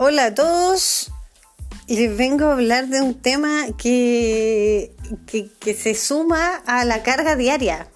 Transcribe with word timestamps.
Hola 0.00 0.26
a 0.26 0.34
todos. 0.34 1.10
Les 1.88 2.16
vengo 2.16 2.44
a 2.44 2.52
hablar 2.52 2.86
de 2.86 3.00
un 3.00 3.20
tema 3.20 3.66
que, 3.76 4.94
que, 5.26 5.74
se 5.74 5.96
suma 5.96 6.54
a 6.66 6.84
la 6.84 7.02
carga 7.02 7.34
diaria. 7.34 7.88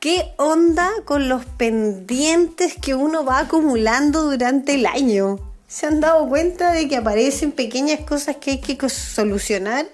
¿Qué 0.00 0.34
onda 0.36 0.90
con 1.06 1.30
los 1.30 1.46
pendientes 1.46 2.74
que 2.74 2.94
uno 2.94 3.24
va 3.24 3.38
acumulando 3.38 4.30
durante 4.30 4.74
el 4.74 4.84
año? 4.84 5.38
¿Se 5.66 5.86
han 5.86 6.00
dado 6.00 6.28
cuenta 6.28 6.72
de 6.72 6.88
que 6.88 6.96
aparecen 6.96 7.52
pequeñas 7.52 8.00
cosas 8.00 8.36
que 8.36 8.50
hay 8.50 8.58
que 8.58 8.86
solucionar 8.90 9.86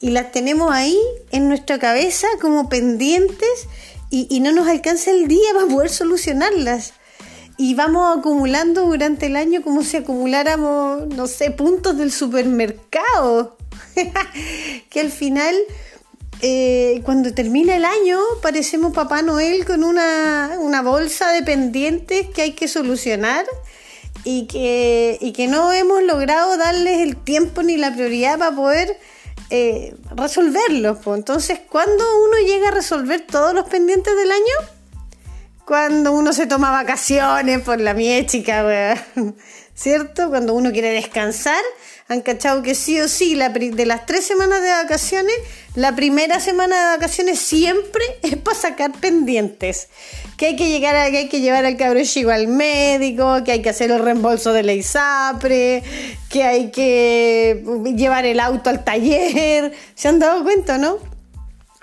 y 0.00 0.10
las 0.10 0.32
tenemos 0.32 0.70
ahí 0.70 1.00
en 1.30 1.48
nuestra 1.48 1.78
cabeza 1.78 2.26
como 2.42 2.68
pendientes 2.68 3.68
y, 4.10 4.26
y 4.28 4.40
no 4.40 4.52
nos 4.52 4.68
alcanza 4.68 5.12
el 5.12 5.28
día 5.28 5.54
para 5.54 5.66
poder 5.66 5.88
solucionarlas? 5.88 6.92
Y 7.60 7.74
vamos 7.74 8.16
acumulando 8.16 8.86
durante 8.86 9.26
el 9.26 9.34
año 9.34 9.62
como 9.62 9.82
si 9.82 9.96
acumuláramos, 9.96 11.08
no 11.08 11.26
sé, 11.26 11.50
puntos 11.50 11.98
del 11.98 12.12
supermercado. 12.12 13.56
que 14.90 15.00
al 15.00 15.10
final, 15.10 15.56
eh, 16.40 17.02
cuando 17.04 17.34
termina 17.34 17.74
el 17.74 17.84
año, 17.84 18.20
parecemos 18.42 18.92
Papá 18.94 19.22
Noel 19.22 19.64
con 19.64 19.82
una, 19.82 20.56
bolsa 20.84 21.32
de 21.32 21.42
pendientes 21.42 22.28
que 22.28 22.42
hay 22.42 22.52
que 22.52 22.68
solucionar 22.68 23.44
y 24.22 24.46
que, 24.46 25.18
y 25.20 25.32
que 25.32 25.48
no 25.48 25.72
hemos 25.72 26.04
logrado 26.04 26.56
darles 26.56 27.00
el 27.00 27.16
tiempo 27.16 27.64
ni 27.64 27.76
la 27.76 27.92
prioridad 27.92 28.38
para 28.38 28.54
poder 28.54 28.96
eh, 29.50 29.96
resolverlos. 30.14 30.98
Entonces, 31.06 31.58
¿cuándo 31.68 32.04
uno 32.24 32.38
llega 32.46 32.68
a 32.68 32.70
resolver 32.70 33.22
todos 33.22 33.52
los 33.52 33.68
pendientes 33.68 34.14
del 34.14 34.30
año? 34.30 34.77
Cuando 35.68 36.12
uno 36.12 36.32
se 36.32 36.46
toma 36.46 36.70
vacaciones 36.70 37.60
por 37.60 37.78
la 37.78 37.94
chica, 38.24 38.64
weón. 38.64 39.36
¿Cierto? 39.74 40.30
Cuando 40.30 40.54
uno 40.54 40.72
quiere 40.72 40.88
descansar, 40.88 41.62
han 42.08 42.22
cachado 42.22 42.62
que 42.62 42.74
sí 42.74 42.98
o 42.98 43.06
sí, 43.06 43.34
de 43.36 43.84
las 43.84 44.06
tres 44.06 44.24
semanas 44.26 44.62
de 44.62 44.70
vacaciones, 44.70 45.34
la 45.74 45.94
primera 45.94 46.40
semana 46.40 46.74
de 46.74 46.96
vacaciones 46.96 47.38
siempre 47.38 48.02
es 48.22 48.36
para 48.38 48.56
sacar 48.56 48.92
pendientes. 48.92 49.88
Que 50.38 50.46
hay 50.46 50.56
que 50.56 50.70
llegar 50.70 50.96
a, 50.96 51.10
que 51.10 51.18
hay 51.18 51.28
que 51.28 51.42
llevar 51.42 51.66
al 51.66 51.76
cabro 51.76 52.02
chico 52.02 52.30
al 52.30 52.48
médico, 52.48 53.44
que 53.44 53.52
hay 53.52 53.60
que 53.60 53.68
hacer 53.68 53.90
el 53.90 53.98
reembolso 53.98 54.54
de 54.54 54.62
la 54.62 54.72
ISAPRE, 54.72 55.82
que 56.30 56.44
hay 56.44 56.70
que 56.70 57.62
llevar 57.94 58.24
el 58.24 58.40
auto 58.40 58.70
al 58.70 58.84
taller. 58.84 59.74
¿Se 59.94 60.08
han 60.08 60.18
dado 60.18 60.42
cuenta, 60.44 60.78
no? 60.78 60.96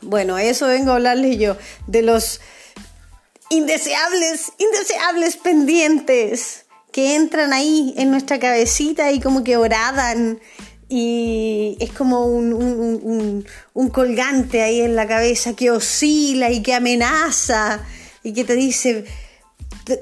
Bueno, 0.02 0.39
eso 0.39 0.66
vengo 0.66 0.89
a 0.89 0.95
hablarles 0.95 1.38
yo, 1.38 1.56
de 1.86 2.02
los 2.02 2.41
indeseables, 3.49 4.51
indeseables 4.57 5.38
pendientes 5.38 6.65
que 6.91 7.15
entran 7.15 7.53
ahí 7.53 7.93
en 7.97 8.11
nuestra 8.11 8.39
cabecita 8.39 9.11
y 9.11 9.19
como 9.19 9.43
que 9.43 9.57
oradan 9.57 10.39
y 10.88 11.77
es 11.79 11.91
como 11.91 12.25
un, 12.25 13.45
colgante 13.91 14.61
ahí 14.61 14.81
en 14.81 14.95
la 14.95 15.07
cabeza 15.07 15.55
que 15.55 15.71
oscila 15.71 16.51
y 16.51 16.61
que 16.61 16.73
amenaza 16.73 17.81
y 18.23 18.33
que 18.33 18.43
te 18.43 18.55
dice, 18.55 19.05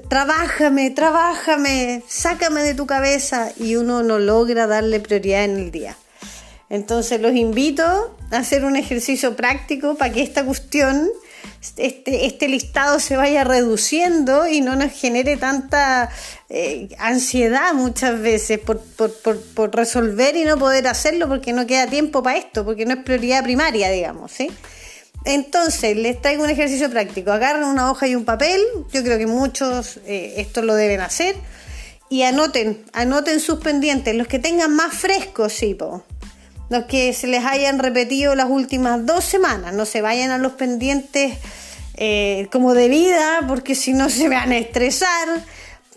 trabájame, 0.10 0.92
trabájame, 0.92 2.04
sácame 2.08 2.64
de 2.64 2.74
tu 2.74 2.86
cabeza 2.86 3.52
y 3.58 3.76
uno 3.76 4.04
no 4.04 4.20
logra 4.20 4.68
darle 4.68 5.00
prioridad 5.00 5.46
en 5.46 5.58
el 5.58 5.72
día. 5.72 5.98
Entonces 6.70 7.22
los 7.22 7.34
invito 7.34 8.18
a 8.32 8.38
hacer 8.38 8.66
un 8.66 8.76
ejercicio 8.76 9.36
práctico 9.36 9.96
para 9.96 10.14
que 10.14 10.22
esta 10.22 10.46
cuestión 10.46 11.10
este, 11.78 12.26
este 12.26 12.48
listado 12.48 13.00
se 13.00 13.16
vaya 13.16 13.44
reduciendo 13.44 14.48
y 14.48 14.62
no 14.62 14.76
nos 14.76 14.92
genere 14.92 15.38
tanta 15.38 16.10
eh, 16.50 16.90
ansiedad 17.00 17.74
muchas 17.74 18.20
veces 18.20 18.60
por, 18.60 19.76
resolver 19.76 20.36
y 20.36 20.46
no 20.46 20.58
poder 20.58 20.88
hacerlo 20.88 21.28
porque 21.28 21.54
no 21.54 21.66
queda 21.66 21.88
tiempo 21.88 22.22
para 22.22 22.38
esto, 22.38 22.66
porque 22.66 22.86
no 22.86 22.94
es 22.94 23.04
prioridad 23.04 23.44
primaria, 23.44 23.90
digamos, 23.90 24.32
¿sí? 24.32 24.52
Entonces, 25.26 25.96
les 25.96 26.22
traigo 26.22 26.44
un 26.44 26.50
ejercicio 26.50 26.90
práctico. 26.90 27.32
Agarren 27.32 27.64
una 27.64 27.90
hoja 27.90 28.08
y 28.08 28.16
un 28.16 28.26
papel. 28.26 28.62
Yo 28.92 29.04
creo 29.04 29.18
que 29.18 29.26
muchos 29.26 30.02
eh, 30.06 30.34
esto 30.38 30.62
lo 30.62 30.76
deben 30.76 31.00
hacer. 31.00 31.36
Y 32.10 32.24
anoten, 32.24 32.84
anoten 32.92 33.40
sus 33.40 33.60
pendientes, 33.60 34.14
los 34.16 34.28
que 34.28 34.38
tengan 34.38 34.76
más 34.76 34.94
frescos, 34.94 35.54
sí, 35.54 35.76
po 35.76 36.04
los 36.74 36.86
que 36.86 37.14
se 37.14 37.28
les 37.28 37.46
hayan 37.46 37.80
repetido 37.80 38.36
las 38.36 38.50
últimas 38.50 39.06
dos 39.06 39.24
semanas, 39.24 39.74
no 39.74 39.86
se 39.86 40.02
vayan 40.02 40.32
a 40.32 40.38
los 40.38 40.54
pendientes 40.54 41.38
eh, 41.96 42.48
como 42.52 42.74
de 42.74 42.90
vida, 42.90 43.42
porque 43.48 43.76
si 43.76 43.94
no 43.94 44.10
se 44.10 44.28
van 44.28 44.52
a 44.52 44.58
estresar, 44.58 45.28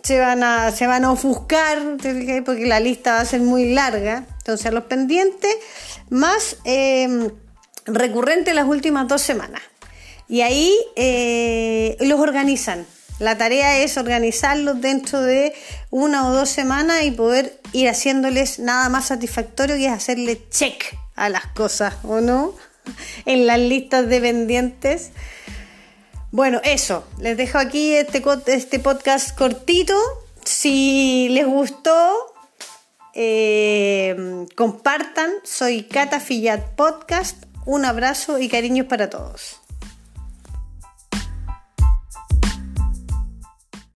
se 0.03 0.21
van 0.21 0.45
a, 0.45 0.71
se 0.71 0.87
van 0.87 1.05
a 1.05 1.11
ofuscar, 1.11 1.97
porque 2.45 2.67
la 2.67 2.79
lista 2.79 3.15
va 3.15 3.21
a 3.21 3.25
ser 3.25 3.41
muy 3.41 3.73
larga. 3.73 4.25
Entonces, 4.39 4.67
a 4.67 4.71
los 4.71 4.85
pendientes 4.85 5.53
más 6.11 6.59
eh, 6.65 7.31
recurrentes 7.87 8.55
las 8.55 8.69
últimas 8.69 9.09
dos 9.09 9.23
semanas. 9.23 9.63
Y 10.29 10.43
ahí 10.43 10.77
eh, 10.95 11.97
los 12.01 12.21
organizan. 12.21 12.87
La 13.19 13.39
tarea 13.39 13.79
es 13.79 13.97
organizarlos 13.97 14.81
dentro 14.81 15.23
de 15.23 15.55
una 15.91 16.29
o 16.29 16.35
dos 16.35 16.51
semanas 16.51 17.03
y 17.05 17.11
poder 17.11 17.59
ir 17.73 17.89
haciéndoles 17.89 18.59
nada 18.59 18.91
más 18.91 19.07
satisfactorio 19.07 19.77
que 19.77 19.87
es 19.87 19.93
hacerle 19.93 20.43
check 20.51 20.97
a 21.15 21.31
las 21.31 21.47
cosas, 21.47 21.95
¿o 22.05 22.21
no? 22.21 22.55
En 23.25 23.47
las 23.47 23.59
listas 23.59 24.07
de 24.09 24.21
pendientes. 24.21 25.11
Bueno, 26.31 26.61
eso, 26.63 27.07
les 27.19 27.37
dejo 27.37 27.59
aquí 27.59 27.95
este, 27.95 28.23
este 28.47 28.79
podcast 28.79 29.37
cortito. 29.37 29.97
Si 30.45 31.29
les 31.31 31.47
gustó, 31.47 32.35
eh, 33.15 34.47
compartan. 34.55 35.31
Soy 35.43 35.85
Cata 35.85 36.21
Fillat 36.21 36.77
Podcast. 36.77 37.45
Un 37.65 37.85
abrazo 37.85 38.39
y 38.39 38.49
cariños 38.49 38.87
para 38.87 39.11
todos. 39.11 39.61